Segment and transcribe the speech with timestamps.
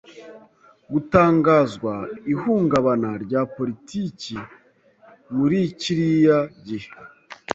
[0.91, 1.93] gutangazwa
[2.33, 4.35] ihungabana rya politiki
[5.35, 6.89] muri kiriya gihe